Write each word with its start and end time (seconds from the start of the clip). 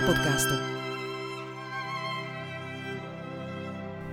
Vyváče 0.00 0.12
podcastu. 0.12 0.54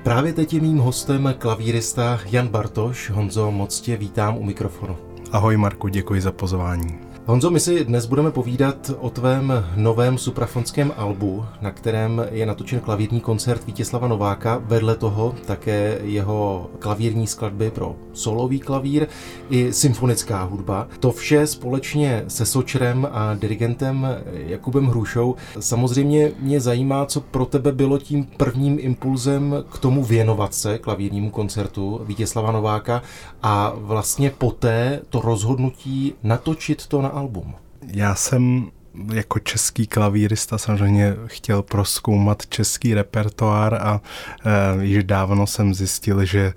Právě 0.04 0.34
teď 0.34 0.54
je 0.54 0.62
mým 0.62 0.78
hostem 0.78 1.36
klavírista 1.38 2.20
Jan 2.26 2.48
Bartoš. 2.48 3.10
Honzo, 3.10 3.52
moc 3.52 3.82
tě 3.82 3.98
vítám 3.98 4.38
u 4.38 4.44
mikrofonu. 4.44 4.98
Ahoj 5.32 5.58
Marku, 5.58 5.88
děkuji 5.88 6.22
za 6.22 6.32
pozvání. 6.32 7.07
Honzo, 7.28 7.52
my 7.52 7.60
si 7.60 7.86
dnes 7.86 8.06
budeme 8.06 8.32
povídat 8.32 8.92
o 9.00 9.10
tvém 9.10 9.66
novém 9.76 10.18
suprafonském 10.18 10.94
albu, 10.98 11.46
na 11.62 11.72
kterém 11.72 12.26
je 12.32 12.46
natočen 12.46 12.80
klavírní 12.80 13.22
koncert 13.22 13.66
Vítězslava 13.66 14.08
Nováka, 14.08 14.62
vedle 14.66 14.96
toho 14.96 15.36
také 15.46 16.00
jeho 16.04 16.70
klavírní 16.80 17.28
skladby 17.28 17.72
pro 17.72 17.96
solový 18.14 18.60
klavír 18.60 19.08
i 19.50 19.74
symfonická 19.74 20.44
hudba. 20.44 20.88
To 21.00 21.12
vše 21.12 21.48
společně 21.48 22.26
se 22.28 22.46
Sočrem 22.46 23.08
a 23.12 23.34
dirigentem 23.34 24.08
Jakubem 24.34 24.86
Hrušou. 24.86 25.36
Samozřejmě 25.60 26.32
mě 26.40 26.62
zajímá, 26.62 27.06
co 27.06 27.22
pro 27.22 27.46
tebe 27.46 27.72
bylo 27.72 27.98
tím 27.98 28.24
prvním 28.24 28.78
impulzem 28.82 29.64
k 29.72 29.80
tomu 29.80 30.04
věnovat 30.04 30.54
se 30.54 30.78
klavírnímu 30.78 31.30
koncertu 31.30 32.02
Vítězslava 32.06 32.52
Nováka 32.52 33.02
a 33.44 33.74
vlastně 33.76 34.32
poté 34.38 35.02
to 35.10 35.22
rozhodnutí 35.22 36.14
natočit 36.24 36.88
to 36.88 37.02
na 37.02 37.17
album? 37.18 37.56
Já 37.88 38.16
jsem 38.16 38.72
jako 39.14 39.40
český 39.40 39.88
klavírista 39.88 40.58
samozřejmě 40.58 41.16
chtěl 41.26 41.64
proskoumat 41.64 42.48
český 42.48 42.94
repertoár 42.94 43.74
a 43.74 44.02
e, 44.46 44.86
již 44.86 45.04
dávno 45.04 45.48
jsem 45.48 45.74
zjistil, 45.74 46.26
že 46.26 46.54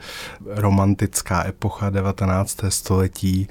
romantická 0.46 1.46
epocha 1.46 1.90
19. 1.90 2.58
století 2.68 3.48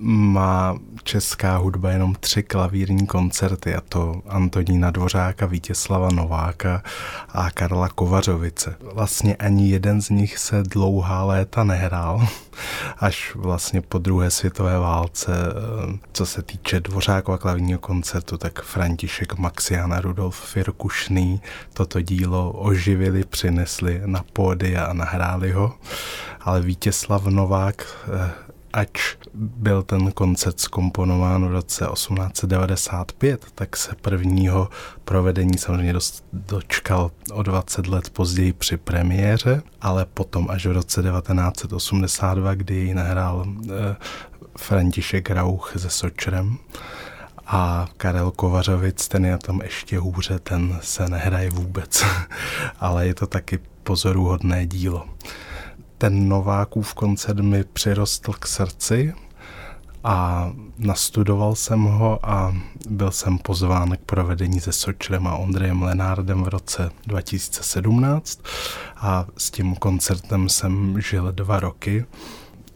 má 0.00 0.78
česká 1.02 1.56
hudba 1.56 1.90
jenom 1.90 2.14
tři 2.20 2.42
klavírní 2.42 3.06
koncerty, 3.06 3.74
a 3.74 3.80
to 3.80 4.22
Antonína 4.28 4.90
Dvořáka, 4.90 5.46
Vítězslava 5.46 6.08
Nováka 6.10 6.82
a 7.28 7.50
Karla 7.50 7.88
Kovařovice. 7.88 8.76
Vlastně 8.94 9.36
ani 9.36 9.70
jeden 9.70 10.02
z 10.02 10.10
nich 10.10 10.38
se 10.38 10.62
dlouhá 10.62 11.24
léta 11.24 11.64
nehrál, 11.64 12.26
až 12.98 13.34
vlastně 13.34 13.80
po 13.80 13.98
druhé 13.98 14.30
světové 14.30 14.78
válce, 14.78 15.32
eh, 15.34 15.98
co 16.12 16.26
se 16.26 16.42
týče 16.42 16.80
Dvořákova 16.80 17.38
klavírního 17.38 17.78
koncertu, 17.78 18.38
tak 18.38 18.62
František 18.62 19.38
Maxian 19.38 19.92
a 19.92 20.00
Rudolf 20.00 20.40
Firkušný 20.40 21.40
toto 21.74 22.00
dílo 22.00 22.52
oživili, 22.52 23.24
přinesli 23.24 24.02
na 24.06 24.24
pódy 24.32 24.76
a 24.76 24.92
nahráli 24.92 25.52
ho, 25.52 25.74
ale 26.40 26.60
Vítězslav 26.60 27.24
Novák 27.24 27.86
eh, 28.12 28.49
ač 28.72 29.16
byl 29.34 29.82
ten 29.82 30.12
koncert 30.12 30.60
skomponován 30.60 31.48
v 31.48 31.50
roce 31.50 31.86
1895, 31.92 33.46
tak 33.54 33.76
se 33.76 33.94
prvního 34.00 34.68
provedení 35.04 35.58
samozřejmě 35.58 35.94
dočkal 36.32 37.10
o 37.32 37.42
20 37.42 37.86
let 37.86 38.10
později 38.10 38.52
při 38.52 38.76
premiéře, 38.76 39.62
ale 39.80 40.06
potom 40.06 40.50
až 40.50 40.66
v 40.66 40.72
roce 40.72 41.02
1982, 41.02 42.54
kdy 42.54 42.74
ji 42.74 42.94
nahrál 42.94 43.46
eh, 43.46 43.96
František 44.58 45.30
Rauch 45.30 45.72
se 45.76 45.90
Sočrem 45.90 46.58
a 47.46 47.88
Karel 47.96 48.30
Kovařovic, 48.30 49.08
ten 49.08 49.26
je 49.26 49.38
tam 49.38 49.60
ještě 49.60 49.98
hůře, 49.98 50.38
ten 50.38 50.78
se 50.82 51.08
nehraje 51.08 51.50
vůbec, 51.50 52.04
ale 52.80 53.06
je 53.06 53.14
to 53.14 53.26
taky 53.26 53.58
pozoruhodné 53.82 54.66
dílo 54.66 55.06
ten 56.00 56.28
Novákův 56.28 56.94
koncert 56.94 57.40
mi 57.40 57.64
přirostl 57.64 58.32
k 58.32 58.46
srdci 58.46 59.14
a 60.04 60.50
nastudoval 60.78 61.54
jsem 61.54 61.82
ho 61.82 62.18
a 62.22 62.56
byl 62.88 63.10
jsem 63.10 63.38
pozván 63.38 63.96
k 63.96 64.00
provedení 64.00 64.60
se 64.60 64.72
Sočrem 64.72 65.26
a 65.26 65.36
Ondrejem 65.36 65.82
Lenárdem 65.82 66.42
v 66.42 66.48
roce 66.48 66.90
2017 67.06 68.40
a 68.96 69.26
s 69.36 69.50
tím 69.50 69.76
koncertem 69.76 70.48
jsem 70.48 71.00
žil 71.00 71.32
dva 71.32 71.60
roky. 71.60 72.04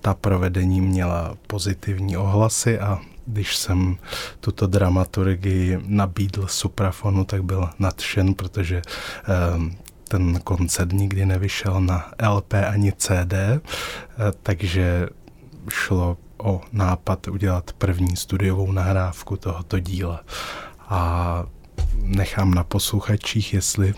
Ta 0.01 0.15
provedení 0.15 0.81
měla 0.81 1.35
pozitivní 1.47 2.17
ohlasy 2.17 2.79
a 2.79 3.01
když 3.27 3.57
jsem 3.57 3.97
tuto 4.41 4.67
dramaturgii 4.67 5.79
nabídl 5.87 6.47
suprafonu, 6.47 7.25
tak 7.25 7.45
byl 7.45 7.69
nadšen, 7.79 8.35
protože 8.35 8.83
eh, 9.29 9.84
ten 10.09 10.41
koncert 10.45 10.93
nikdy 10.93 11.27
nevyšel 11.27 11.81
na 11.81 12.13
LP 12.29 12.55
ani 12.55 12.93
CD, 12.93 13.33
eh, 13.33 13.61
takže 14.43 15.09
šlo 15.71 16.17
o 16.39 16.61
nápad 16.73 17.29
udělat 17.29 17.73
první 17.73 18.17
studiovou 18.17 18.73
nahrávku 18.73 19.37
tohoto 19.37 19.79
díla. 19.79 20.21
A 20.89 21.45
nechám 22.03 22.55
na 22.55 22.65
posluchačích, 22.65 23.55
jestli 23.55 23.95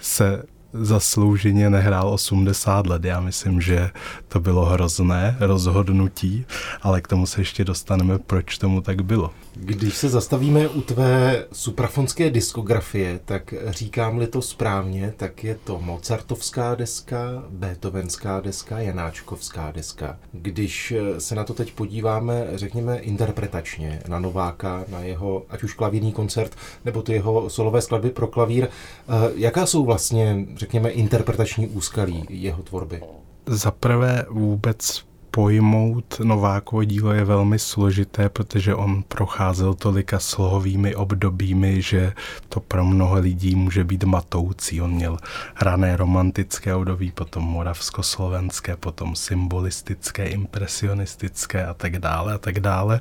se 0.00 0.42
zaslouženě 0.72 1.70
nehrál 1.70 2.08
80 2.08 2.86
let. 2.86 3.04
Já 3.04 3.20
myslím, 3.20 3.60
že 3.60 3.90
to 4.28 4.40
bylo 4.40 4.64
hrozné 4.64 5.36
rozhodnutí, 5.40 6.46
ale 6.82 7.00
k 7.00 7.08
tomu 7.08 7.26
se 7.26 7.40
ještě 7.40 7.64
dostaneme, 7.64 8.18
proč 8.18 8.58
tomu 8.58 8.80
tak 8.80 9.02
bylo. 9.02 9.30
Když 9.54 9.96
se 9.96 10.08
zastavíme 10.08 10.68
u 10.68 10.80
tvé 10.80 11.44
suprafonské 11.52 12.30
diskografie, 12.30 13.20
tak 13.24 13.54
říkám-li 13.68 14.26
to 14.26 14.42
správně, 14.42 15.14
tak 15.16 15.44
je 15.44 15.56
to 15.64 15.80
Mozartovská 15.80 16.74
deska, 16.74 17.44
Beethovenská 17.50 18.40
deska, 18.40 18.78
Janáčkovská 18.78 19.72
deska. 19.72 20.18
Když 20.32 20.94
se 21.18 21.34
na 21.34 21.44
to 21.44 21.54
teď 21.54 21.72
podíváme, 21.72 22.46
řekněme 22.54 22.98
interpretačně, 22.98 24.02
na 24.08 24.18
Nováka, 24.18 24.84
na 24.88 25.00
jeho 25.00 25.42
ať 25.48 25.62
už 25.62 25.74
klavírní 25.74 26.12
koncert, 26.12 26.56
nebo 26.84 27.02
ty 27.02 27.12
jeho 27.12 27.50
solové 27.50 27.80
skladby 27.82 28.10
pro 28.10 28.26
klavír, 28.26 28.64
eh, 28.64 29.12
jaká 29.34 29.66
jsou 29.66 29.84
vlastně, 29.84 30.46
řekněme, 30.62 30.90
interpretační 30.90 31.68
úskalí 31.68 32.26
jeho 32.30 32.62
tvorby? 32.62 33.02
Za 33.46 33.70
prvé 33.70 34.26
vůbec 34.30 35.04
pojmout 35.34 36.20
Novákovo 36.24 36.84
dílo 36.84 37.12
je 37.12 37.24
velmi 37.24 37.58
složité, 37.58 38.28
protože 38.28 38.74
on 38.74 39.02
procházel 39.02 39.74
tolika 39.74 40.18
slohovými 40.18 40.94
obdobími, 40.94 41.82
že 41.82 42.12
to 42.48 42.60
pro 42.60 42.84
mnoho 42.84 43.18
lidí 43.18 43.54
může 43.54 43.84
být 43.84 44.04
matoucí. 44.04 44.82
On 44.82 44.90
měl 44.90 45.16
rané 45.60 45.96
romantické 45.96 46.74
období, 46.74 47.10
potom 47.10 47.44
moravskoslovenské, 47.44 48.76
potom 48.76 49.16
symbolistické, 49.16 50.26
impresionistické 50.26 51.66
a 51.66 51.74
tak 51.74 51.98
dále 51.98 52.34
a 52.34 52.38
tak 52.38 52.60
dále. 52.60 53.00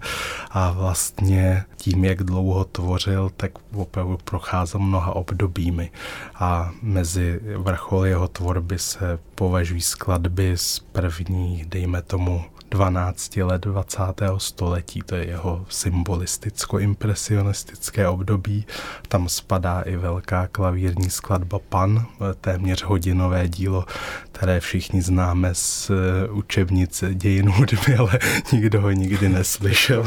A 0.52 0.72
vlastně 0.72 1.66
tím, 1.78 2.06
jak 2.06 2.24
dlouho 2.24 2.66
tvořil, 2.66 3.32
tak 3.38 3.52
opravdu 3.76 4.18
procházel 4.24 4.80
mnoha 4.80 5.16
obdobími. 5.16 5.92
A 6.36 6.72
mezi 6.82 7.40
vrchol 7.58 8.06
jeho 8.06 8.28
tvorby 8.28 8.80
se 8.80 9.20
považují 9.42 9.82
skladby 9.82 10.54
z 10.56 10.80
prvních, 10.80 11.66
dejme 11.66 12.02
tomu, 12.02 12.26
tomu 12.26 12.46
12 12.72 13.38
let 13.38 13.62
20. 13.62 14.02
století, 14.38 15.02
to 15.06 15.16
je 15.16 15.28
jeho 15.28 15.66
symbolisticko-impresionistické 15.70 18.08
období. 18.08 18.66
Tam 19.08 19.30
spadá 19.30 19.82
i 19.82 19.96
velká 19.96 20.48
klavírní 20.48 21.10
skladba 21.10 21.60
Pan, 21.70 22.06
téměř 22.42 22.84
hodinové 22.84 23.50
dílo, 23.50 23.86
které 24.32 24.60
všichni 24.60 25.02
známe 25.02 25.56
z 25.56 25.90
eh, 25.90 25.94
učebnice 26.30 27.14
dějin 27.14 27.50
hudby, 27.50 27.96
ale 28.00 28.20
nikdo 28.54 28.82
ho 28.82 28.92
nikdy 28.92 29.30
neslyšel. 29.30 30.06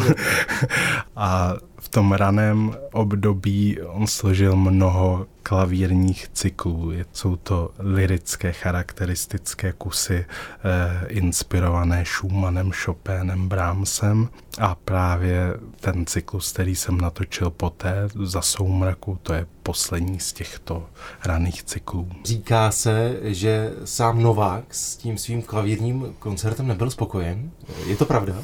A 1.16 1.54
tom 1.94 2.12
raném 2.12 2.76
období 2.92 3.78
on 3.82 4.06
složil 4.06 4.56
mnoho 4.56 5.26
klavírních 5.42 6.28
cyklů. 6.32 6.92
Jsou 7.12 7.36
to 7.36 7.70
lirické 7.78 8.52
charakteristické 8.52 9.72
kusy 9.72 10.24
eh, 10.24 11.06
inspirované 11.08 12.04
Schumannem, 12.04 12.72
Chopinem, 12.72 13.48
Brahmsem 13.48 14.28
a 14.58 14.74
právě 14.74 15.54
ten 15.80 16.06
cyklus, 16.06 16.52
který 16.52 16.76
jsem 16.76 17.00
natočil 17.00 17.50
poté 17.50 18.08
za 18.22 18.42
soumraku, 18.42 19.18
to 19.22 19.34
je 19.34 19.46
poslední 19.62 20.20
z 20.20 20.32
těchto 20.32 20.86
raných 21.24 21.62
cyklů. 21.62 22.08
Říká 22.24 22.70
se, 22.70 23.18
že 23.22 23.72
sám 23.84 24.22
Novák 24.22 24.64
s 24.74 24.96
tím 24.96 25.18
svým 25.18 25.42
klavírním 25.42 26.14
koncertem 26.18 26.66
nebyl 26.66 26.90
spokojen. 26.90 27.50
Je 27.86 27.96
to 27.96 28.04
pravda? 28.04 28.34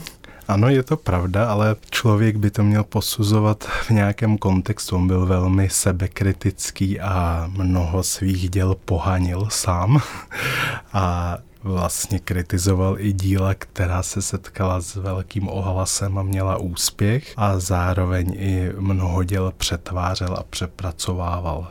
Ano, 0.50 0.68
je 0.68 0.82
to 0.82 0.96
pravda, 0.96 1.50
ale 1.50 1.76
člověk 1.90 2.36
by 2.36 2.50
to 2.50 2.62
měl 2.64 2.84
posuzovat 2.84 3.64
v 3.64 3.90
nějakém 3.90 4.38
kontextu. 4.38 4.96
On 4.96 5.06
byl 5.06 5.26
velmi 5.26 5.68
sebekritický 5.68 7.00
a 7.00 7.46
mnoho 7.56 8.02
svých 8.02 8.50
děl 8.50 8.76
pohanil 8.84 9.46
sám. 9.50 10.02
A 10.92 11.38
vlastně 11.62 12.18
kritizoval 12.18 13.00
i 13.00 13.12
díla, 13.12 13.54
která 13.54 14.02
se 14.02 14.22
setkala 14.22 14.80
s 14.80 14.94
velkým 14.94 15.48
ohlasem 15.48 16.18
a 16.18 16.22
měla 16.22 16.56
úspěch 16.56 17.32
a 17.36 17.58
zároveň 17.58 18.34
i 18.38 18.70
mnoho 18.78 19.24
děl 19.24 19.52
přetvářel 19.56 20.36
a 20.38 20.42
přepracovával. 20.42 21.70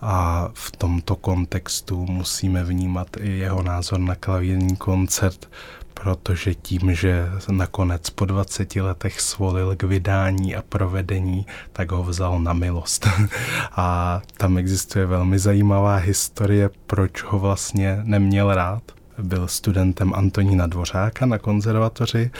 A 0.00 0.48
v 0.54 0.70
tomto 0.76 1.16
kontextu 1.16 2.06
musíme 2.06 2.64
vnímat 2.64 3.08
i 3.20 3.30
jeho 3.30 3.62
názor 3.62 3.98
na 3.98 4.14
klavírní 4.14 4.76
koncert 4.76 5.48
protože 5.94 6.54
tím, 6.54 6.94
že 6.94 7.28
nakonec 7.50 8.10
po 8.10 8.24
20 8.24 8.76
letech 8.76 9.20
svolil 9.20 9.76
k 9.76 9.82
vydání 9.82 10.56
a 10.56 10.62
provedení, 10.62 11.46
tak 11.72 11.92
ho 11.92 12.02
vzal 12.02 12.40
na 12.40 12.52
milost. 12.52 13.08
a 13.72 14.20
tam 14.36 14.58
existuje 14.58 15.06
velmi 15.06 15.38
zajímavá 15.38 15.96
historie, 15.96 16.70
proč 16.86 17.22
ho 17.22 17.38
vlastně 17.38 18.00
neměl 18.02 18.54
rád 18.54 18.82
byl 19.22 19.48
studentem 19.48 20.14
Antonína 20.14 20.66
Dvořáka 20.66 21.26
na 21.26 21.38
konzervatoři 21.38 22.30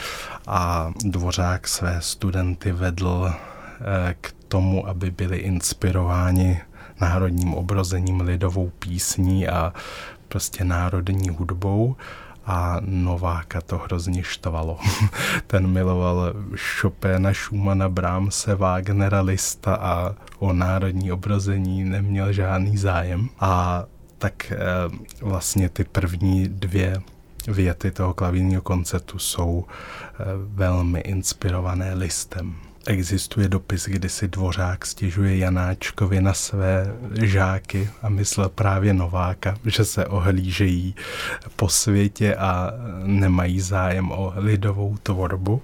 a 0.46 0.92
Dvořák 1.04 1.68
své 1.68 1.96
studenty 2.00 2.72
vedl 2.72 3.32
eh, 3.32 4.14
k 4.20 4.34
tomu, 4.48 4.88
aby 4.88 5.10
byli 5.10 5.36
inspirováni 5.36 6.60
národním 7.00 7.54
obrozením, 7.54 8.20
lidovou 8.20 8.72
písní 8.78 9.48
a 9.48 9.72
prostě 10.28 10.64
národní 10.64 11.28
hudbou 11.28 11.96
a 12.46 12.76
Nováka 12.80 13.60
to 13.60 13.78
hrozně 13.78 14.22
štvalo. 14.22 14.78
Ten 15.46 15.66
miloval 15.66 16.32
Chopina, 16.56 17.34
Schumana, 17.34 17.88
Brahmse, 17.88 18.54
Wagnera, 18.54 19.20
Lista 19.20 19.74
a 19.74 20.14
o 20.38 20.52
národní 20.52 21.12
obrození 21.12 21.84
neměl 21.84 22.32
žádný 22.32 22.76
zájem. 22.76 23.28
A 23.40 23.84
tak 24.18 24.52
eh, 24.52 24.56
vlastně 25.20 25.68
ty 25.68 25.84
první 25.84 26.48
dvě 26.48 27.02
věty 27.48 27.90
toho 27.90 28.14
klavírního 28.14 28.62
koncertu 28.62 29.18
jsou 29.18 29.64
eh, 29.64 30.24
velmi 30.36 31.00
inspirované 31.00 31.94
listem. 31.94 32.54
Existuje 32.86 33.48
dopis, 33.48 33.84
kdy 33.84 34.08
si 34.08 34.28
Dvořák 34.28 34.86
stěžuje 34.86 35.36
Janáčkovi 35.36 36.20
na 36.20 36.34
své 36.34 36.94
žáky 37.22 37.90
a 38.02 38.08
myslel 38.08 38.48
právě 38.48 38.94
Nováka, 38.94 39.56
že 39.64 39.84
se 39.84 40.06
ohlížejí 40.06 40.94
po 41.56 41.68
světě 41.68 42.34
a 42.34 42.72
nemají 43.04 43.60
zájem 43.60 44.12
o 44.12 44.32
lidovou 44.36 44.96
tvorbu. 45.02 45.62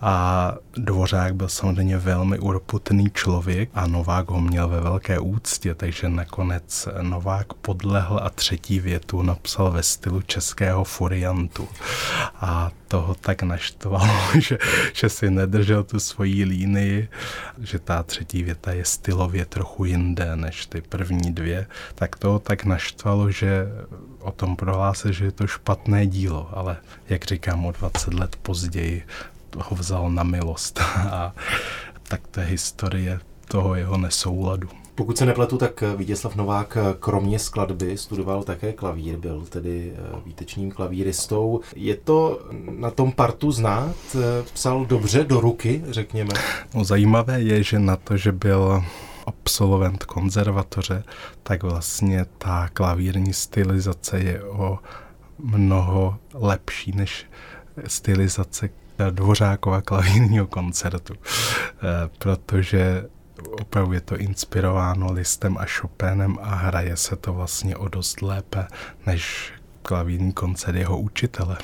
A 0.00 0.54
Dvořák 0.76 1.34
byl 1.34 1.48
samozřejmě 1.48 1.98
velmi 1.98 2.38
urputný 2.38 3.10
člověk 3.14 3.70
a 3.74 3.86
Novák 3.86 4.30
ho 4.30 4.40
měl 4.40 4.68
ve 4.68 4.80
velké 4.80 5.18
úctě, 5.18 5.74
takže 5.74 6.08
nakonec 6.08 6.88
Novák 7.02 7.52
podlehl 7.52 8.20
a 8.22 8.30
třetí 8.30 8.80
větu 8.80 9.22
napsal 9.22 9.70
ve 9.70 9.82
stylu 9.82 10.22
českého 10.22 10.84
furiantu. 10.84 11.68
A 12.34 12.70
toho 12.88 13.14
tak 13.14 13.42
naštvalo, 13.42 14.08
že, 14.38 14.58
že 14.92 15.08
si 15.08 15.30
nedržel 15.30 15.84
tu 15.84 16.00
svoji 16.00 16.44
línii, 16.44 17.08
že 17.58 17.78
ta 17.78 18.02
třetí 18.02 18.42
věta 18.42 18.72
je 18.72 18.84
stylově 18.84 19.44
trochu 19.46 19.84
jinde 19.84 20.36
než 20.36 20.66
ty 20.66 20.80
první 20.80 21.32
dvě, 21.32 21.66
tak 21.94 22.16
toho 22.16 22.38
tak 22.38 22.64
naštvalo, 22.64 23.30
že 23.30 23.66
o 24.20 24.32
tom 24.32 24.56
prohlásil, 24.56 25.12
že 25.12 25.24
je 25.24 25.32
to 25.32 25.46
špatné 25.46 26.06
dílo, 26.06 26.50
ale 26.52 26.76
jak 27.08 27.24
říkám, 27.24 27.66
o 27.66 27.72
20 27.72 28.14
let 28.14 28.36
později 28.36 29.02
ho 29.56 29.76
vzal 29.76 30.10
na 30.10 30.22
milost. 30.22 30.80
A 31.10 31.34
tak 32.08 32.26
to 32.26 32.40
je 32.40 32.46
historie 32.46 33.20
toho 33.48 33.74
jeho 33.74 33.98
nesouladu. 33.98 34.68
Pokud 34.94 35.18
se 35.18 35.26
nepletu, 35.26 35.58
tak 35.58 35.84
Vítězslav 35.96 36.36
Novák 36.36 36.78
kromě 37.00 37.38
skladby 37.38 37.96
studoval 37.98 38.42
také 38.42 38.72
klavír, 38.72 39.18
byl 39.18 39.44
tedy 39.48 39.92
eh, 39.94 40.20
výtečným 40.26 40.70
klavíristou. 40.70 41.60
Je 41.76 41.96
to 41.96 42.40
na 42.70 42.90
tom 42.90 43.12
partu 43.12 43.52
znát? 43.52 43.94
Eh, 44.14 44.42
psal 44.54 44.84
dobře 44.84 45.24
do 45.24 45.40
ruky, 45.40 45.82
řekněme? 45.88 46.30
No, 46.74 46.84
zajímavé 46.84 47.42
je, 47.42 47.62
že 47.62 47.78
na 47.78 47.96
to, 47.96 48.16
že 48.16 48.32
byl 48.32 48.84
absolvent 49.26 50.04
konzervatoře, 50.04 51.04
tak 51.42 51.62
vlastně 51.62 52.26
ta 52.38 52.68
klavírní 52.68 53.32
stylizace 53.32 54.18
je 54.18 54.42
o 54.42 54.78
mnoho 55.38 56.18
lepší 56.34 56.92
než 56.92 57.26
stylizace 57.86 58.68
Dvořákova 59.10 59.82
klavírního 59.82 60.46
koncertu, 60.46 61.14
eh, 61.14 62.08
protože 62.18 63.04
opravdu 63.60 63.92
je 63.92 64.00
to 64.00 64.16
inspirováno 64.16 65.12
Listem 65.12 65.58
a 65.58 65.64
Chopinem 65.66 66.38
a 66.42 66.54
hraje 66.54 66.96
se 66.96 67.16
to 67.16 67.32
vlastně 67.32 67.76
o 67.76 67.88
dost 67.88 68.22
lépe 68.22 68.66
než 69.06 69.52
klavírní 69.82 70.32
koncert 70.32 70.76
jeho 70.76 71.00
učitele. 71.00 71.56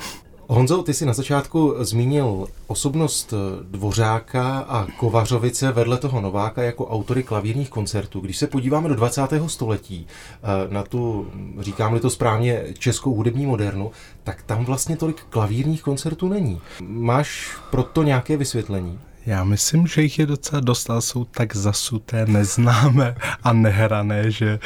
Honzo, 0.49 0.83
ty 0.83 0.93
jsi 0.93 1.05
na 1.05 1.13
začátku 1.13 1.75
zmínil 1.79 2.47
osobnost 2.67 3.33
Dvořáka 3.61 4.59
a 4.59 4.87
Kovařovice 4.97 5.71
vedle 5.71 5.97
toho 5.97 6.21
Nováka 6.21 6.63
jako 6.63 6.87
autory 6.87 7.23
klavírních 7.23 7.69
koncertů. 7.69 8.19
Když 8.19 8.37
se 8.37 8.47
podíváme 8.47 8.89
do 8.89 8.95
20. 8.95 9.21
století 9.47 10.07
eh, 10.07 10.73
na 10.73 10.83
tu, 10.83 11.27
říkám-li 11.59 11.99
to 11.99 12.09
správně, 12.09 12.63
českou 12.77 13.15
hudební 13.15 13.45
modernu, 13.45 13.91
tak 14.23 14.43
tam 14.43 14.65
vlastně 14.65 14.97
tolik 14.97 15.21
klavírních 15.29 15.81
koncertů 15.81 16.29
není. 16.29 16.61
Máš 16.81 17.57
proto 17.71 18.03
nějaké 18.03 18.37
vysvětlení? 18.37 18.99
Já 19.25 19.43
myslím, 19.43 19.87
že 19.87 20.01
jich 20.01 20.19
je 20.19 20.25
docela 20.25 20.59
dost, 20.59 20.89
ale 20.89 21.01
jsou 21.01 21.25
tak 21.25 21.55
zasuté, 21.55 22.25
neznámé 22.25 23.15
a 23.43 23.53
nehrané, 23.53 24.31
že 24.31 24.59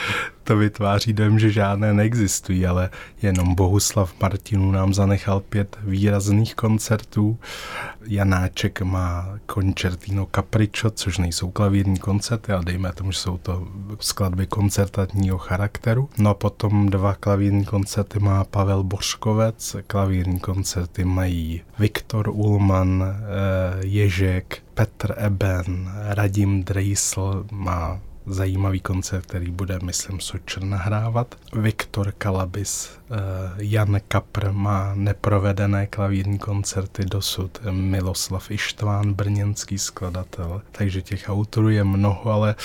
to 0.43 0.57
vytváří 0.57 1.13
dojem, 1.13 1.39
že 1.39 1.51
žádné 1.51 1.93
neexistují, 1.93 2.65
ale 2.65 2.89
jenom 3.21 3.55
Bohuslav 3.55 4.13
Martinů 4.21 4.71
nám 4.71 4.93
zanechal 4.93 5.39
pět 5.39 5.77
výrazných 5.83 6.55
koncertů. 6.55 7.39
Janáček 8.07 8.81
má 8.81 9.39
koncertino 9.45 10.27
Capriccio, 10.35 10.91
což 10.91 11.17
nejsou 11.17 11.51
klavírní 11.51 11.97
koncerty, 11.97 12.51
ale 12.51 12.65
dejme 12.65 12.91
tomu, 12.91 13.11
že 13.11 13.19
jsou 13.19 13.37
to 13.37 13.67
skladby 13.99 14.47
koncertního 14.47 15.37
charakteru. 15.37 16.09
No 16.17 16.29
a 16.29 16.33
potom 16.33 16.89
dva 16.89 17.15
klavírní 17.15 17.65
koncerty 17.65 18.19
má 18.19 18.43
Pavel 18.43 18.83
Boškovec, 18.83 19.75
klavírní 19.87 20.39
koncerty 20.39 21.05
mají 21.05 21.61
Viktor 21.79 22.29
Ulman, 22.29 23.03
eh, 23.03 23.85
Ježek, 23.85 24.63
Petr 24.73 25.13
Eben, 25.17 25.91
Radim 26.09 26.63
Dreisl 26.63 27.45
má 27.51 27.99
zajímavý 28.25 28.79
koncert, 28.79 29.25
který 29.25 29.51
bude, 29.51 29.79
myslím, 29.83 30.19
Sočer 30.19 30.63
nahrávat. 30.63 31.35
Viktor 31.53 32.13
Kalabis, 32.17 32.89
eh, 33.11 33.15
Jan 33.57 34.01
Kapr 34.07 34.51
má 34.51 34.91
neprovedené 34.95 35.87
klavírní 35.87 36.39
koncerty 36.39 37.05
dosud, 37.05 37.59
Miloslav 37.71 38.51
Ištván, 38.51 39.13
brněnský 39.13 39.77
skladatel. 39.77 40.61
Takže 40.71 41.01
těch 41.01 41.29
autorů 41.29 41.69
je 41.69 41.83
mnoho, 41.83 42.31
ale 42.31 42.55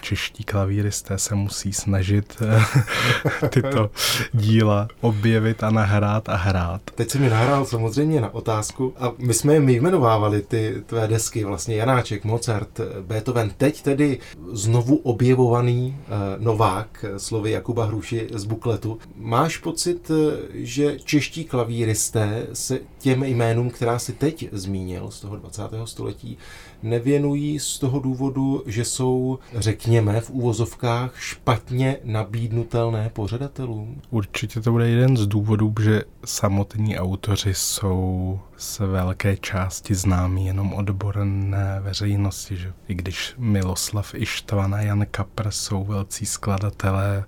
čeští 0.00 0.44
klavíristé 0.44 1.18
se 1.18 1.34
musí 1.34 1.72
snažit 1.72 2.36
eh, 2.42 3.48
tyto 3.48 3.90
díla 4.32 4.88
objevit 5.00 5.62
a 5.62 5.70
nahrát 5.70 6.28
a 6.28 6.36
hrát. 6.36 6.82
Teď 6.94 7.10
si 7.10 7.18
mi 7.18 7.30
nahrál 7.30 7.64
samozřejmě 7.64 8.20
na 8.20 8.34
otázku 8.34 8.94
a 8.98 9.12
my 9.18 9.34
jsme 9.34 9.54
je 9.54 9.60
jmenovávali, 9.60 10.42
ty 10.42 10.82
tvé 10.86 11.08
desky, 11.08 11.44
vlastně 11.44 11.76
Janáček, 11.76 12.24
Mozart, 12.24 12.80
Beethoven, 13.00 13.50
teď 13.56 13.82
tedy 13.82 14.18
znovu 14.52 14.96
objevovaný 14.96 15.96
uh, 15.98 16.44
Novák, 16.44 17.04
slovy 17.16 17.50
Jakuba 17.50 17.84
Hruši 17.84 18.28
z 18.34 18.44
bukletu. 18.44 18.98
Máš 19.16 19.56
pocit, 19.56 20.10
eh, 20.10 20.36
že 20.52 20.96
čeští 21.04 21.44
klavíristé 21.44 22.46
se 22.52 22.78
těm 22.98 23.24
jménům, 23.24 23.70
která 23.70 23.98
si 23.98 24.12
teď 24.12 24.48
zmínil 24.52 25.10
z 25.10 25.20
toho 25.20 25.36
20. 25.36 25.62
století, 25.84 26.38
nevěnují 26.82 27.58
z 27.58 27.78
toho 27.78 27.98
důvodu, 27.98 28.62
že 28.66 28.84
jsou, 28.84 29.38
řekněme, 29.54 29.89
v 30.20 30.30
úvozovkách 30.30 31.20
špatně 31.20 31.96
nabídnutelné 32.04 33.10
pořadatelům? 33.12 34.02
Určitě 34.10 34.60
to 34.60 34.72
bude 34.72 34.88
jeden 34.88 35.16
z 35.16 35.26
důvodů, 35.26 35.74
že 35.82 36.02
samotní 36.24 36.98
autoři 36.98 37.54
jsou 37.54 38.40
z 38.56 38.78
velké 38.78 39.36
části 39.36 39.94
známí 39.94 40.46
jenom 40.46 40.72
odborné 40.72 41.80
veřejnosti, 41.80 42.56
že 42.56 42.72
i 42.88 42.94
když 42.94 43.34
Miloslav 43.38 44.14
Ištvan 44.14 44.74
a 44.74 44.80
Jan 44.80 45.06
Kapr 45.10 45.50
jsou 45.50 45.84
velcí 45.84 46.26
skladatelé, 46.26 47.24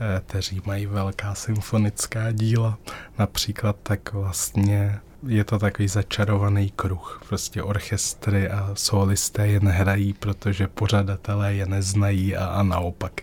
eh, 0.00 0.20
kteří 0.26 0.60
mají 0.66 0.86
velká 0.86 1.34
symfonická 1.34 2.32
díla, 2.32 2.78
například 3.18 3.76
tak 3.82 4.12
vlastně 4.12 5.00
je 5.26 5.44
to 5.44 5.58
takový 5.58 5.88
začarovaný 5.88 6.70
kruh. 6.70 7.22
Prostě 7.28 7.62
orchestry 7.62 8.48
a 8.48 8.70
solisté 8.74 9.46
je 9.46 9.60
nehrají, 9.60 10.12
protože 10.12 10.66
pořadatelé 10.66 11.54
je 11.54 11.66
neznají 11.66 12.36
a, 12.36 12.46
a 12.46 12.62
naopak. 12.62 13.20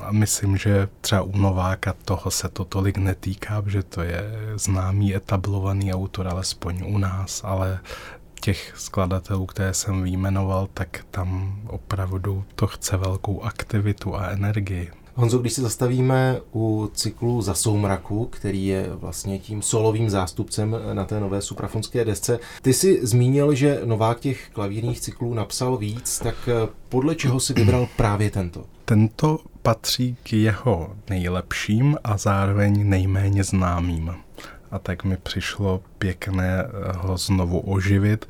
A 0.00 0.12
myslím, 0.12 0.56
že 0.56 0.88
třeba 1.00 1.22
u 1.22 1.38
Nováka 1.38 1.94
toho 2.04 2.30
se 2.30 2.48
to 2.48 2.64
tolik 2.64 2.96
netýká, 2.96 3.62
že 3.66 3.82
to 3.82 4.02
je 4.02 4.24
známý, 4.54 5.14
etablovaný 5.14 5.94
autor, 5.94 6.28
alespoň 6.28 6.82
u 6.86 6.98
nás, 6.98 7.44
ale 7.44 7.80
těch 8.40 8.72
skladatelů, 8.76 9.46
které 9.46 9.74
jsem 9.74 10.02
vyjmenoval, 10.02 10.68
tak 10.74 11.04
tam 11.10 11.60
opravdu 11.66 12.44
to 12.54 12.66
chce 12.66 12.96
velkou 12.96 13.42
aktivitu 13.42 14.16
a 14.16 14.26
energii. 14.26 14.90
Honzo, 15.18 15.38
když 15.38 15.52
se 15.52 15.62
zastavíme 15.62 16.40
u 16.54 16.90
cyklu 16.94 17.42
Za 17.42 17.54
soumraku, 17.54 18.26
který 18.26 18.66
je 18.66 18.88
vlastně 18.92 19.38
tím 19.38 19.62
solovým 19.62 20.10
zástupcem 20.10 20.76
na 20.92 21.04
té 21.04 21.20
nové 21.20 21.42
suprafonské 21.42 22.04
desce, 22.04 22.38
ty 22.62 22.72
si 22.72 23.06
zmínil, 23.06 23.54
že 23.54 23.80
Novák 23.84 24.20
těch 24.20 24.50
klavírních 24.52 25.00
cyklů 25.00 25.34
napsal 25.34 25.76
víc, 25.76 26.18
tak 26.18 26.34
eh, 26.48 26.68
podle 26.88 27.14
čeho 27.14 27.40
si 27.40 27.52
vybral 27.52 27.88
právě 27.96 28.30
tento? 28.30 28.64
Tento 28.84 29.38
patří 29.62 30.16
k 30.22 30.32
jeho 30.32 30.96
nejlepším 31.10 31.96
a 32.04 32.16
zároveň 32.16 32.88
nejméně 32.88 33.44
známým. 33.44 34.14
a 34.70 34.78
tak 34.78 35.04
mi 35.04 35.16
přišlo 35.16 35.80
pěkné 35.98 36.64
ho 36.96 37.16
znovu 37.16 37.60
oživit. 37.60 38.26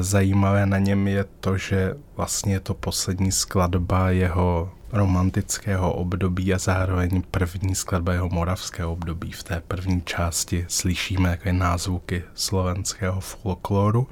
Zajímavé 0.00 0.66
na 0.66 0.78
něm 0.78 1.08
je 1.08 1.24
to, 1.40 1.56
že 1.58 1.94
vlastně 2.16 2.54
je 2.54 2.60
to 2.60 2.74
poslední 2.74 3.32
skladba 3.32 4.10
jeho 4.10 4.70
romantického 4.92 5.92
období 5.92 6.54
a 6.54 6.58
zároveň 6.58 7.22
první 7.30 7.74
skladba 7.74 8.12
jeho 8.12 8.28
moravského 8.28 8.92
období. 8.92 9.32
V 9.32 9.42
té 9.42 9.62
první 9.68 10.02
části 10.02 10.64
slyšíme 10.68 11.30
jaké 11.30 11.52
názvuky 11.52 12.22
slovenského 12.34 13.20
folkloru 13.20 14.08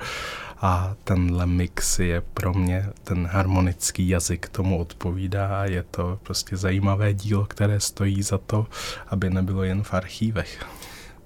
a 0.60 0.94
tenhle 1.04 1.46
mix 1.46 1.98
je 1.98 2.20
pro 2.20 2.54
mě, 2.54 2.86
ten 3.04 3.26
harmonický 3.26 4.08
jazyk 4.08 4.48
tomu 4.48 4.78
odpovídá 4.78 5.60
a 5.60 5.64
je 5.64 5.84
to 5.90 6.18
prostě 6.22 6.56
zajímavé 6.56 7.14
dílo, 7.14 7.44
které 7.44 7.80
stojí 7.80 8.22
za 8.22 8.38
to, 8.38 8.66
aby 9.08 9.30
nebylo 9.30 9.62
jen 9.62 9.82
v 9.82 9.94
archívech. 9.94 10.66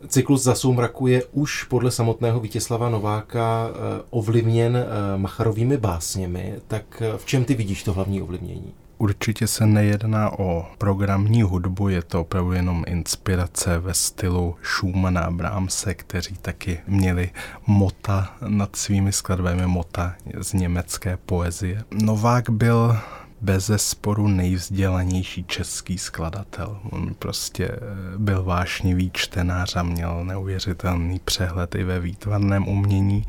Cyklus 0.09 0.43
za 0.43 0.55
soumraku 0.55 1.07
je 1.07 1.25
už 1.25 1.65
podle 1.65 1.91
samotného 1.91 2.41
Vítězslava 2.41 2.89
Nováka 2.89 3.71
eh, 3.71 4.03
ovlivněn 4.11 4.77
eh, 4.77 5.19
Macharovými 5.19 5.77
básněmi, 5.77 6.55
tak 6.67 7.03
eh, 7.03 7.19
v 7.19 7.27
čem 7.27 7.45
ty 7.45 7.55
vidíš 7.55 7.83
to 7.83 7.93
hlavní 7.93 8.23
ovlivnění? 8.23 8.75
Určitě 8.99 9.47
se 9.47 9.67
nejedná 9.67 10.39
o 10.39 10.67
programní 10.79 11.43
hudbu, 11.43 11.89
je 11.89 12.03
to 12.03 12.21
opravdu 12.21 12.53
jenom 12.53 12.85
inspirace 12.87 13.79
ve 13.79 13.95
stylu 13.95 14.57
Schumana 14.63 15.21
a 15.21 15.31
Brahmse, 15.31 15.95
kteří 15.95 16.35
taky 16.43 16.81
měli 16.87 17.31
mota 17.67 18.37
nad 18.49 18.77
svými 18.77 19.13
skladbami, 19.13 19.67
mota 19.67 20.15
z 20.41 20.53
německé 20.53 21.17
poezie. 21.17 21.85
Novák 21.91 22.51
byl 22.51 22.99
bez 23.41 23.71
sporu 23.77 24.29
nejvzdělanější 24.29 25.45
český 25.45 25.99
skladatel. 25.99 26.81
On 26.91 27.15
prostě 27.19 27.65
eh, 27.65 27.79
byl 28.19 28.43
vášnivý 28.45 29.11
čtenář 29.15 29.77
a 29.77 29.83
měl 29.83 30.25
neuvěřitelný 30.25 31.21
přehled 31.25 31.75
i 31.75 31.85
ve 31.85 32.01
výtvarném 32.01 32.69
umění, 32.69 33.27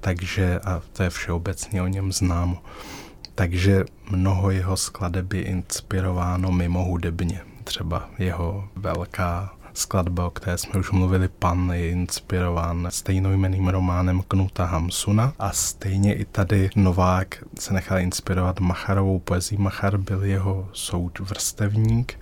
takže, 0.00 0.60
a 0.64 0.82
to 0.92 1.02
je 1.02 1.10
všeobecně 1.10 1.82
o 1.82 1.86
něm 1.86 2.12
známo, 2.12 2.62
takže 3.40 3.84
mnoho 4.10 4.50
jeho 4.50 4.76
skladeb 4.76 5.32
je 5.32 5.42
inspirováno 5.42 6.52
mimo 6.52 6.84
hudebně. 6.84 7.40
Třeba 7.64 8.08
jeho 8.18 8.68
velká 8.76 9.54
skladba, 9.74 10.26
o 10.26 10.30
které 10.30 10.58
jsme 10.58 10.80
už 10.80 10.90
mluvili, 10.90 11.28
Pan 11.28 11.72
je 11.72 11.90
inspirován 11.90 12.88
stejnojmeným 12.90 13.68
románem 13.68 14.22
Knuta 14.28 14.64
Hamsuna 14.64 15.32
a 15.38 15.52
stejně 15.52 16.14
i 16.14 16.24
tady 16.24 16.70
Novák 16.76 17.44
se 17.58 17.74
nechal 17.74 17.98
inspirovat 17.98 18.60
Macharovou 18.60 19.18
poezí. 19.18 19.56
Machar 19.56 19.96
byl 19.96 20.24
jeho 20.24 20.68
soud 20.72 21.18
vrstevník 21.18 22.20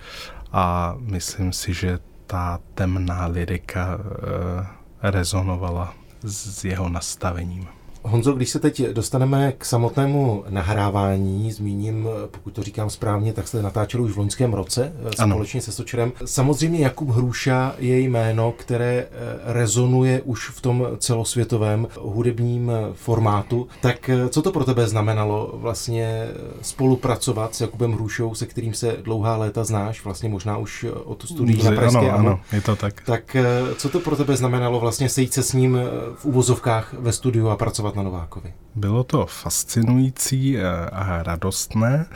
a 0.52 0.94
myslím 0.98 1.52
si, 1.52 1.74
že 1.74 1.98
ta 2.26 2.60
temná 2.74 3.26
lirika 3.26 3.98
e, 3.98 5.10
rezonovala 5.10 5.94
s 6.22 6.64
jeho 6.64 6.88
nastavením. 6.88 7.77
Honzo, 8.08 8.32
když 8.32 8.50
se 8.50 8.58
teď 8.58 8.82
dostaneme 8.82 9.52
k 9.58 9.64
samotnému 9.64 10.44
nahrávání, 10.48 11.52
zmíním, 11.52 12.08
pokud 12.30 12.50
to 12.50 12.62
říkám 12.62 12.90
správně, 12.90 13.32
tak 13.32 13.48
jste 13.48 13.62
natáčeli 13.62 14.04
už 14.04 14.12
v 14.12 14.18
loňském 14.18 14.52
roce 14.52 14.92
eh, 15.06 15.12
společně 15.12 15.58
ano. 15.58 15.64
se 15.64 15.72
Sočerem. 15.72 16.12
Samozřejmě 16.24 16.78
Jakub 16.78 17.08
Hruša 17.08 17.74
je 17.78 18.00
jméno, 18.00 18.52
které 18.52 19.06
eh, 19.06 19.08
rezonuje 19.44 20.22
už 20.22 20.48
v 20.48 20.60
tom 20.60 20.86
celosvětovém 20.98 21.88
hudebním 22.00 22.70
eh, 22.70 22.92
formátu. 22.92 23.68
Tak 23.80 24.10
co 24.28 24.42
to 24.42 24.52
pro 24.52 24.64
tebe 24.64 24.86
znamenalo 24.86 25.54
vlastně 25.54 26.28
spolupracovat 26.62 27.54
s 27.54 27.60
Jakubem 27.60 27.92
Hrušou, 27.92 28.34
se 28.34 28.46
kterým 28.46 28.74
se 28.74 28.96
dlouhá 29.02 29.36
léta 29.36 29.64
znáš, 29.64 30.04
vlastně 30.04 30.28
možná 30.28 30.56
už 30.56 30.86
od 31.04 31.22
studií 31.22 31.62
na 31.62 31.70
Pražské 31.70 32.10
ano, 32.10 32.18
ano, 32.18 32.40
je 32.52 32.60
to 32.60 32.76
tak. 32.76 33.02
Tak 33.06 33.36
co 33.76 33.88
to 33.88 34.00
pro 34.00 34.16
tebe 34.16 34.36
znamenalo 34.36 34.80
vlastně 34.80 35.08
sejít 35.08 35.32
se 35.32 35.42
s 35.42 35.52
ním 35.52 35.78
v 36.14 36.24
uvozovkách 36.24 36.94
ve 36.98 37.12
studiu 37.12 37.48
a 37.48 37.56
pracovat 37.56 37.94
na 37.98 38.02
Novákovi? 38.02 38.54
Bylo 38.74 39.04
to 39.04 39.26
fascinující 39.26 40.60
a 40.92 41.22
radostné. 41.22 42.06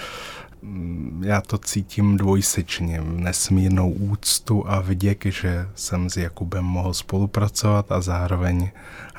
Já 1.21 1.41
to 1.41 1.59
cítím 1.59 2.17
dvojsečně, 2.17 3.01
nesmírnou 3.01 3.91
úctu 3.91 4.65
a 4.69 4.81
vděk, 4.81 5.27
že 5.27 5.69
jsem 5.75 6.11
s 6.11 6.17
Jakubem 6.17 6.65
mohl 6.65 6.95
spolupracovat 6.95 7.93
a 7.93 8.01
zároveň 8.01 8.71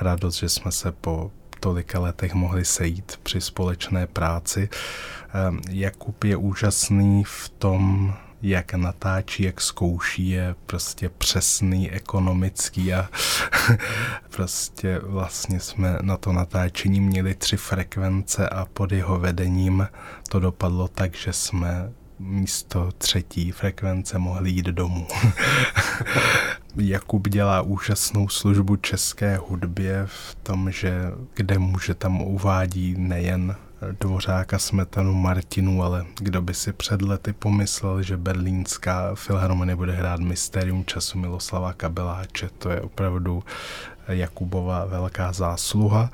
radost, 0.02 0.36
že 0.36 0.50
jsme 0.50 0.72
se 0.72 0.92
po 0.92 1.32
tolika 1.60 2.00
letech 2.00 2.34
mohli 2.34 2.66
sejít 2.66 3.20
při 3.24 3.42
společné 3.42 4.08
práci. 4.08 4.70
Ehm, 5.34 5.62
Jakub 5.70 6.24
je 6.24 6.38
úžasný 6.38 7.24
v 7.24 7.50
tom, 7.58 8.14
jak 8.44 8.74
natáčí, 8.74 9.44
jak 9.44 9.62
zkouší, 9.62 10.30
je 10.30 10.56
prostě 10.66 11.10
přesný, 11.10 11.92
ekonomický 11.92 12.94
a 12.94 13.10
prostě 14.30 15.00
vlastně 15.04 15.60
jsme 15.60 15.98
na 16.02 16.18
to 16.18 16.34
natáčení 16.34 17.02
měli 17.02 17.36
tři 17.36 17.58
frekvence 17.58 18.50
a 18.50 18.66
pod 18.66 18.92
jeho 18.92 19.20
vedením 19.20 19.88
to 20.30 20.40
dopadlo 20.40 20.88
tak, 20.88 21.16
že 21.16 21.34
jsme 21.34 21.92
místo 22.20 22.92
třetí 22.98 23.52
frekvence 23.52 24.20
mohli 24.20 24.50
jít 24.50 24.66
domů. 24.66 25.08
Jakub 26.76 27.28
dělá 27.28 27.62
úžasnou 27.62 28.30
službu 28.30 28.76
české 28.76 29.38
hudbě 29.38 30.04
v 30.06 30.36
tom, 30.36 30.72
že 30.72 31.12
kde 31.34 31.60
může 31.60 31.94
tam 31.94 32.22
uvádí 32.22 32.96
nejen 32.98 33.56
Dvořáka, 34.00 34.60
Smetanu, 34.60 35.14
Martinu, 35.14 35.84
ale 35.84 36.06
kdo 36.20 36.42
by 36.42 36.54
si 36.54 36.74
před 36.74 37.02
lety 37.02 37.34
pomyslel, 37.34 38.02
že 38.02 38.18
berlínská 38.18 39.16
filharmonie 39.16 39.76
bude 39.76 39.92
hrát 39.92 40.20
Mysterium 40.20 40.86
času 40.86 41.20
Miloslava 41.20 41.74
Kabeláče, 41.74 42.50
to 42.58 42.70
je 42.70 42.82
opravdu 42.82 43.44
Jakubova 44.08 44.86
velká 44.86 45.34
zásluha. 45.34 46.10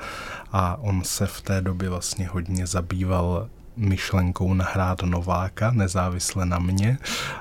A 0.51 0.77
on 0.81 1.03
se 1.03 1.27
v 1.27 1.41
té 1.41 1.61
době 1.61 1.89
vlastně 1.89 2.27
hodně 2.27 2.67
zabýval 2.67 3.49
myšlenkou 3.79 4.53
nahrát 4.53 5.03
Nováka 5.03 5.71
nezávisle 5.71 6.45
na 6.45 6.59
mě 6.59 6.97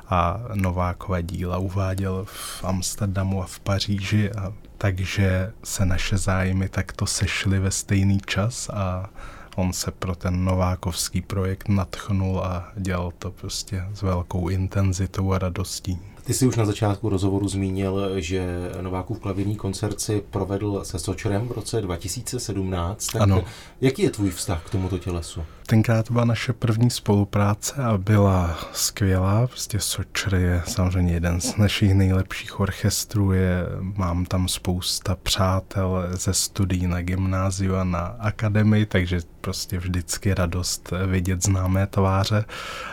a 0.08 0.40
Novákové 0.54 1.22
díla 1.22 1.58
uváděl 1.58 2.24
v 2.24 2.64
Amsterdamu 2.64 3.42
a 3.42 3.46
v 3.46 3.60
Paříži 3.60 4.32
a 4.32 4.52
takže 4.78 5.52
se 5.64 5.86
naše 5.86 6.18
zájmy 6.18 6.68
takto 6.68 7.06
sešly 7.06 7.58
ve 7.58 7.70
stejný 7.70 8.20
čas 8.26 8.70
a 8.72 9.10
on 9.58 9.72
se 9.72 9.90
pro 9.90 10.14
ten 10.14 10.44
novákovský 10.44 11.20
projekt 11.20 11.68
natchnul 11.68 12.40
a 12.40 12.72
dělal 12.76 13.12
to 13.18 13.30
prostě 13.30 13.84
s 13.94 14.02
velkou 14.02 14.48
intenzitou 14.48 15.32
a 15.32 15.38
radostí. 15.38 15.98
Ty 16.24 16.34
jsi 16.34 16.46
už 16.46 16.56
na 16.56 16.64
začátku 16.64 17.08
rozhovoru 17.08 17.48
zmínil, 17.48 18.20
že 18.20 18.70
Novákův 18.80 19.18
klavírní 19.20 19.56
koncert 19.56 20.00
si 20.00 20.22
provedl 20.30 20.84
se 20.84 20.98
Sočerem 20.98 21.48
v 21.48 21.52
roce 21.52 21.80
2017. 21.80 23.06
Tak 23.06 23.22
ano. 23.22 23.44
jaký 23.80 24.02
je 24.02 24.10
tvůj 24.10 24.30
vztah 24.30 24.64
k 24.66 24.70
tomuto 24.70 24.98
tělesu? 24.98 25.42
Tenkrát 25.68 26.06
to 26.06 26.12
byla 26.12 26.24
naše 26.24 26.52
první 26.52 26.90
spolupráce 26.90 27.74
a 27.84 27.98
byla 27.98 28.58
skvělá. 28.72 29.46
Prostě 29.46 29.80
Sočer 29.80 30.34
je 30.34 30.62
samozřejmě 30.66 31.14
jeden 31.14 31.40
z 31.40 31.56
našich 31.56 31.94
nejlepších 31.94 32.60
orchestrů. 32.60 33.32
Je, 33.32 33.62
mám 33.80 34.24
tam 34.24 34.48
spousta 34.48 35.16
přátel 35.22 36.08
ze 36.10 36.34
studií 36.34 36.86
na 36.86 37.02
gymnáziu 37.02 37.74
a 37.74 37.84
na 37.84 38.00
akademii, 38.00 38.86
takže 38.86 39.20
prostě 39.40 39.78
vždycky 39.78 40.34
radost 40.34 40.92
vidět 41.06 41.44
známé 41.44 41.86
tváře. 41.86 42.44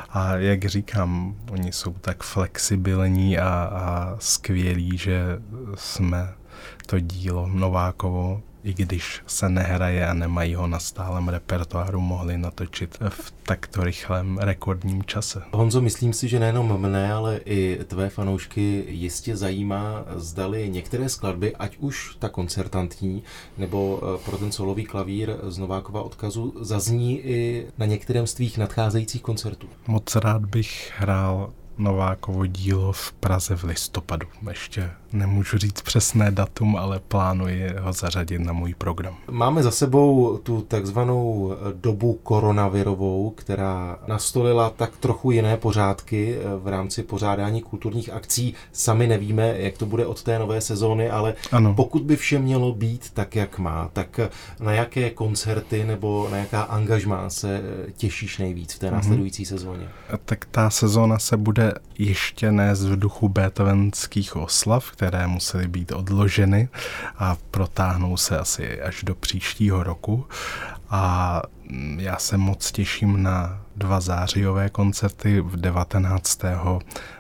A 0.10 0.36
jak 0.36 0.66
říkám, 0.66 1.36
oni 1.52 1.72
jsou 1.72 1.94
tak 1.94 2.24
flexibilní 2.24 3.38
a, 3.38 3.50
a 3.74 4.16
skvělí, 4.20 4.98
že 4.98 5.40
jsme 5.76 6.34
to 6.86 7.00
dílo 7.00 7.48
Novákovo 7.48 8.42
i 8.66 8.74
když 8.74 9.22
se 9.28 9.50
nehraje 9.50 10.08
a 10.08 10.14
nemají 10.14 10.56
ho 10.56 10.68
na 10.68 10.80
stálem 10.80 11.30
repertoáru, 11.30 12.02
mohli 12.02 12.38
natočit 12.38 12.98
v 13.10 13.34
takto 13.44 13.84
rychlém 13.84 14.38
rekordním 14.38 15.04
čase. 15.04 15.42
Honzo, 15.52 15.82
myslím 15.82 16.14
si, 16.14 16.28
že 16.28 16.40
nejenom 16.40 16.82
mne, 16.82 17.14
ale 17.14 17.40
i 17.46 17.80
tvé 17.88 18.10
fanoušky 18.10 18.86
jistě 18.88 19.38
zajímá, 19.38 20.06
zdali 20.16 20.70
některé 20.70 21.10
skladby, 21.10 21.56
ať 21.56 21.78
už 21.78 22.16
ta 22.20 22.30
koncertantní, 22.30 23.24
nebo 23.58 24.02
eh, 24.02 24.18
pro 24.26 24.38
ten 24.38 24.52
solový 24.52 24.86
klavír 24.86 25.38
z 25.44 25.58
Novákova 25.58 26.02
odkazu, 26.02 26.54
zazní 26.62 27.20
i 27.20 27.68
na 27.78 27.86
některém 27.86 28.28
z 28.28 28.34
tvých 28.34 28.58
nadcházejících 28.58 29.22
koncertů. 29.22 29.68
Moc 29.88 30.16
rád 30.16 30.46
bych 30.46 30.94
hrál 30.98 31.54
Novákovo 31.78 32.46
dílo 32.46 32.92
v 32.92 33.14
Praze 33.14 33.56
v 33.56 33.64
listopadu. 33.64 34.28
Ještě 34.50 34.92
nemůžu 35.14 35.58
říct 35.58 35.82
přesné 35.82 36.32
datum, 36.32 36.76
ale 36.76 37.00
plánuji 37.00 37.70
ho 37.80 37.94
zařadit 37.94 38.40
na 38.40 38.54
můj 38.54 38.74
program. 38.74 39.16
Máme 39.32 39.64
za 39.64 39.72
sebou 39.72 40.38
tu 40.38 40.62
takzvanou 40.62 41.54
dobu 41.74 42.20
koronavirovou, 42.24 43.30
která 43.30 44.00
nastolila 44.08 44.70
tak 44.70 44.98
trochu 44.98 45.32
jiné 45.32 45.58
pořádky 45.58 46.38
v 46.60 46.68
rámci 46.68 47.04
pořádání 47.04 47.62
kulturních 47.62 48.10
akcí. 48.10 48.54
Sami 48.72 49.08
nevíme, 49.08 49.54
jak 49.58 49.78
to 49.78 49.86
bude 49.86 50.06
od 50.06 50.24
té 50.24 50.40
nové 50.40 50.62
sezóny, 50.62 51.10
ale 51.10 51.34
ano. 51.52 51.74
pokud 51.74 52.04
by 52.04 52.16
vše 52.16 52.40
mělo 52.40 52.74
být 52.74 53.10
tak, 53.14 53.36
jak 53.36 53.60
má, 53.60 53.90
tak 53.94 54.20
na 54.60 54.72
jaké 54.72 55.10
koncerty 55.10 55.84
nebo 55.84 56.28
na 56.32 56.38
jaká 56.38 56.62
angažmá 56.62 57.30
se 57.30 57.62
těšíš 57.98 58.38
nejvíc 58.38 58.74
v 58.74 58.80
té 58.80 58.86
mhm. 58.86 58.96
následující 58.96 59.46
sezóně? 59.46 59.90
Tak 60.26 60.46
ta 60.52 60.70
sezóna 60.70 61.20
se 61.20 61.38
bude 61.38 61.65
ještě 61.98 62.52
nést 62.52 62.84
v 62.84 63.00
duchu 63.00 63.30
beethovenských 63.30 64.36
oslav, 64.36 64.92
které 64.92 65.28
musely 65.28 65.68
být 65.68 65.92
odloženy 65.92 66.70
a 67.18 67.38
protáhnou 67.52 68.18
se 68.18 68.40
asi 68.40 68.82
až 68.82 69.04
do 69.04 69.16
příštího 69.16 69.84
roku. 69.84 70.26
A 70.90 71.42
já 71.98 72.18
se 72.18 72.38
moc 72.38 72.72
těším 72.72 73.24
na 73.24 73.62
dva 73.76 74.00
zářijové 74.00 74.70
koncerty 74.70 75.42
v 75.42 75.58
19 75.58 76.42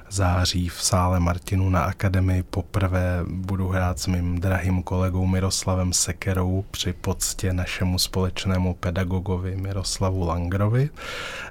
září 0.09 0.69
v 0.69 0.81
sále 0.81 1.19
Martinu 1.19 1.69
na 1.69 1.83
Akademii 1.83 2.43
poprvé 2.43 3.19
budu 3.27 3.67
hrát 3.67 3.99
s 3.99 4.07
mým 4.07 4.39
drahým 4.39 4.83
kolegou 4.83 5.25
Miroslavem 5.25 5.93
Sekerou 5.93 6.65
při 6.71 6.93
poctě 6.93 7.53
našemu 7.53 7.99
společnému 7.99 8.73
pedagogovi 8.73 9.55
Miroslavu 9.55 10.25
Langrovi. 10.25 10.89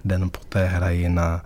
Den 0.05 0.31
poté 0.31 0.67
hraji 0.67 1.09
na 1.09 1.43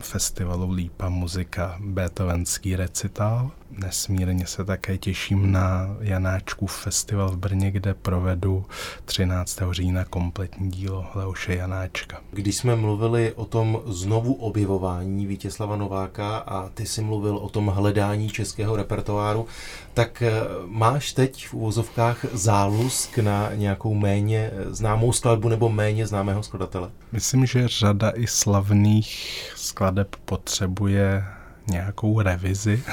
festivalu 0.00 0.70
Lípa 0.70 1.08
muzika 1.08 1.76
Beethovenský 1.80 2.76
recitál. 2.76 3.50
Nesmírně 3.70 4.46
se 4.46 4.64
také 4.64 4.98
těším 4.98 5.52
na 5.52 5.96
Janáčkův 6.00 6.76
festival 6.76 7.28
v 7.28 7.36
Brně, 7.36 7.70
kde 7.70 7.94
provedu 7.94 8.64
13. 9.04 9.58
října 9.70 10.04
kompletní 10.04 10.70
dílo 10.70 11.06
Leoše 11.14 11.54
Janáčka. 11.54 12.20
Když 12.30 12.56
jsme 12.56 12.76
mluvili 12.76 13.32
o 13.32 13.44
tom 13.44 13.82
znovu 13.86 14.34
objevování 14.34 15.26
Vítězslava 15.26 15.76
Nováka 15.76 16.36
a 16.36 16.68
ty 16.68 16.86
si 16.86 17.02
mluvil 17.02 17.36
o 17.36 17.48
tom 17.48 17.66
hledání 17.66 18.28
českého 18.28 18.76
repertoáru, 18.76 19.46
tak 19.94 20.22
eh, 20.22 20.32
máš 20.66 21.12
teď 21.12 21.46
v 21.46 21.54
úvozovkách 21.54 22.24
zálusk 22.32 23.18
na 23.18 23.54
nějakou 23.54 23.94
méně 23.94 24.50
známou 24.70 25.12
skladbu 25.12 25.48
nebo 25.48 25.68
méně 25.68 26.06
známého 26.06 26.42
skladatele? 26.42 26.90
Myslím, 27.12 27.46
že 27.46 27.68
řada 27.68 28.10
i 28.10 28.26
slavných 28.26 29.52
skladeb 29.82 30.16
potřebuje 30.16 31.24
nějakou 31.66 32.20
revizi. 32.20 32.84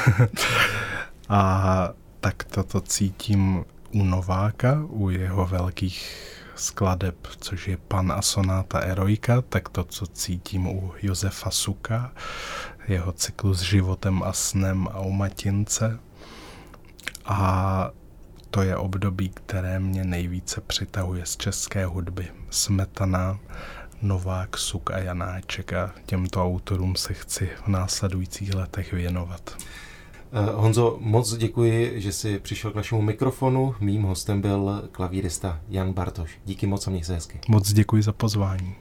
a 1.29 1.89
tak 2.19 2.43
toto 2.43 2.81
cítím 2.81 3.65
u 3.91 4.03
Nováka, 4.03 4.85
u 4.89 5.09
jeho 5.09 5.45
velkých 5.45 6.27
skladeb, 6.55 7.15
což 7.39 7.67
je 7.67 7.77
Pan 7.77 8.11
a 8.11 8.21
sonáta 8.21 8.79
Eroika, 8.79 9.41
tak 9.41 9.69
to, 9.69 9.83
co 9.83 10.07
cítím 10.07 10.67
u 10.67 10.93
Josefa 11.01 11.51
Suka, 11.51 12.11
jeho 12.87 13.11
cyklus 13.11 13.61
životem 13.61 14.23
a 14.23 14.33
snem 14.33 14.87
a 14.91 14.99
u 14.99 15.11
Matince. 15.11 15.99
A 17.25 17.91
to 18.49 18.61
je 18.61 18.77
období, 18.77 19.29
které 19.29 19.79
mě 19.79 20.03
nejvíce 20.03 20.61
přitahuje 20.61 21.25
z 21.25 21.37
české 21.37 21.85
hudby. 21.85 22.27
Smetana, 22.49 23.39
Novák, 24.01 24.57
Suk 24.57 24.91
a 24.91 24.97
Janáček 24.97 25.73
a 25.73 25.93
těmto 26.05 26.45
autorům 26.45 26.95
se 26.95 27.13
chci 27.13 27.49
v 27.65 27.67
následujících 27.67 28.53
letech 28.53 28.93
věnovat. 28.93 29.57
Eh, 30.31 30.51
Honzo, 30.53 30.97
moc 31.01 31.37
děkuji, 31.37 32.01
že 32.01 32.11
jsi 32.11 32.39
přišel 32.39 32.71
k 32.71 32.75
našemu 32.75 33.01
mikrofonu. 33.01 33.75
Mým 33.79 34.03
hostem 34.03 34.41
byl 34.41 34.89
klavírista 34.91 35.59
Jan 35.69 35.93
Bartoš. 35.93 36.39
Díky 36.45 36.67
moc 36.67 36.87
a 36.87 36.89
měj 36.89 37.03
se 37.03 37.13
hezky. 37.13 37.39
Moc 37.47 37.73
děkuji 37.73 38.03
za 38.03 38.13
pozvání. 38.13 38.75